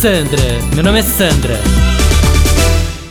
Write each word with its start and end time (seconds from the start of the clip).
Sandra, 0.00 0.42
meu 0.74 0.84
nome 0.84 0.98
é 0.98 1.02
Sandra. 1.02 1.54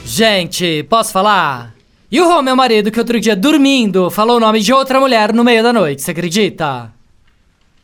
Gente, 0.05 0.83
posso 0.83 1.11
falar? 1.11 1.74
E 2.11 2.22
o 2.22 2.25
Rô, 2.25 2.43
meu 2.43 2.56
marido, 2.56 2.92
que 2.92 3.00
outro 3.00 3.19
dia 3.19 3.35
dormindo 3.35 4.11
falou 4.11 4.38
o 4.38 4.40
nome 4.40 4.59
de 4.59 4.72
outra 4.72 5.00
mulher 5.00 5.33
no 5.33 5.43
meio 5.43 5.63
da 5.63 5.74
noite, 5.74 6.03
você 6.03 6.11
acredita? 6.11 6.92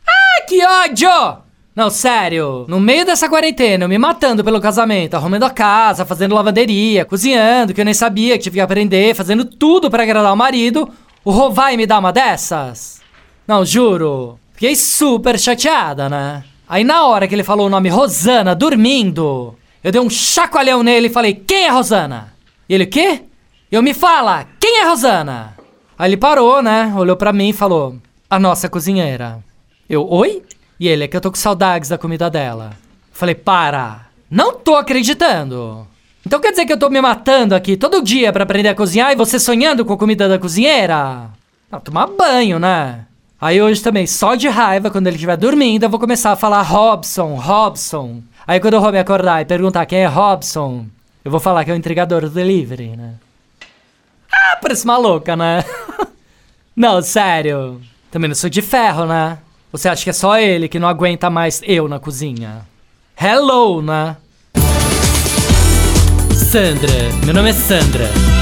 Ah, 0.06 0.42
que 0.46 0.64
ódio! 0.64 1.08
Não, 1.74 1.90
sério, 1.90 2.64
no 2.68 2.78
meio 2.78 3.04
dessa 3.04 3.28
quarentena, 3.28 3.84
eu 3.84 3.88
me 3.88 3.98
matando 3.98 4.44
pelo 4.44 4.60
casamento, 4.60 5.14
arrumando 5.14 5.42
a 5.42 5.50
casa, 5.50 6.06
fazendo 6.06 6.36
lavanderia, 6.36 7.04
cozinhando, 7.04 7.74
que 7.74 7.80
eu 7.80 7.84
nem 7.84 7.94
sabia 7.94 8.38
que 8.38 8.44
tive 8.44 8.54
que 8.54 8.60
aprender, 8.60 9.16
fazendo 9.16 9.44
tudo 9.44 9.90
pra 9.90 10.04
agradar 10.04 10.32
o 10.32 10.36
marido, 10.36 10.88
o 11.24 11.32
Rô 11.32 11.50
vai 11.50 11.76
me 11.76 11.86
dar 11.86 11.98
uma 11.98 12.12
dessas? 12.12 13.00
Não, 13.48 13.64
juro, 13.64 14.38
fiquei 14.52 14.76
super 14.76 15.36
chateada, 15.40 16.08
né? 16.08 16.44
Aí 16.72 16.84
na 16.84 17.04
hora 17.04 17.28
que 17.28 17.34
ele 17.34 17.44
falou 17.44 17.66
o 17.66 17.68
nome 17.68 17.90
Rosana, 17.90 18.54
dormindo, 18.54 19.54
eu 19.84 19.92
dei 19.92 20.00
um 20.00 20.08
chacoalhão 20.08 20.82
nele 20.82 21.08
e 21.08 21.10
falei, 21.10 21.34
quem 21.34 21.66
é 21.66 21.68
Rosana? 21.68 22.32
E 22.66 22.72
ele, 22.72 22.86
quê? 22.86 23.24
Eu 23.70 23.82
me 23.82 23.92
fala, 23.92 24.46
quem 24.58 24.80
é 24.80 24.88
Rosana? 24.88 25.54
Aí 25.98 26.08
ele 26.08 26.16
parou, 26.16 26.62
né? 26.62 26.90
Olhou 26.96 27.14
pra 27.14 27.30
mim 27.30 27.50
e 27.50 27.52
falou, 27.52 27.98
a 28.30 28.38
nossa 28.38 28.70
cozinheira. 28.70 29.40
Eu, 29.86 30.08
oi? 30.08 30.42
E 30.80 30.88
ele, 30.88 31.04
é 31.04 31.08
que 31.08 31.14
eu 31.14 31.20
tô 31.20 31.30
com 31.30 31.36
saudades 31.36 31.90
da 31.90 31.98
comida 31.98 32.30
dela. 32.30 32.70
Falei, 33.12 33.34
para! 33.34 34.06
Não 34.30 34.54
tô 34.54 34.74
acreditando! 34.74 35.86
Então 36.26 36.40
quer 36.40 36.52
dizer 36.52 36.64
que 36.64 36.72
eu 36.72 36.78
tô 36.78 36.88
me 36.88 37.02
matando 37.02 37.54
aqui 37.54 37.76
todo 37.76 38.02
dia 38.02 38.32
pra 38.32 38.44
aprender 38.44 38.70
a 38.70 38.74
cozinhar 38.74 39.12
e 39.12 39.16
você 39.16 39.38
sonhando 39.38 39.84
com 39.84 39.92
a 39.92 39.98
comida 39.98 40.26
da 40.26 40.38
cozinheira? 40.38 41.28
Ah, 41.70 41.80
tomar 41.80 42.06
banho, 42.06 42.58
né? 42.58 43.04
Aí 43.42 43.60
hoje 43.60 43.82
também, 43.82 44.06
só 44.06 44.36
de 44.36 44.46
raiva, 44.46 44.88
quando 44.88 45.08
ele 45.08 45.16
estiver 45.16 45.36
dormindo, 45.36 45.82
eu 45.82 45.90
vou 45.90 45.98
começar 45.98 46.30
a 46.30 46.36
falar 46.36 46.62
Robson, 46.62 47.34
Robson. 47.34 48.22
Aí 48.46 48.60
quando 48.60 48.74
o 48.74 48.78
Rob 48.78 48.96
acordar 48.96 49.42
e 49.42 49.44
perguntar 49.44 49.84
quem 49.84 49.98
é 49.98 50.06
Robson, 50.06 50.86
eu 51.24 51.30
vou 51.30 51.40
falar 51.40 51.64
que 51.64 51.72
é 51.72 51.74
o 51.74 51.76
entregador 51.76 52.20
do 52.20 52.30
delivery, 52.30 52.96
né? 52.96 53.14
Ah, 54.32 54.58
parece 54.62 54.86
maluca, 54.86 55.34
né? 55.34 55.64
não, 56.76 57.02
sério. 57.02 57.80
Também 58.12 58.28
não 58.28 58.36
sou 58.36 58.48
de 58.48 58.62
ferro, 58.62 59.06
né? 59.06 59.38
Você 59.72 59.88
acha 59.88 60.04
que 60.04 60.10
é 60.10 60.12
só 60.12 60.38
ele 60.38 60.68
que 60.68 60.78
não 60.78 60.86
aguenta 60.86 61.28
mais 61.28 61.60
eu 61.64 61.88
na 61.88 61.98
cozinha? 61.98 62.60
Hello, 63.20 63.82
né? 63.82 64.18
Sandra, 66.30 66.92
meu 67.24 67.34
nome 67.34 67.50
é 67.50 67.54
Sandra. 67.54 68.41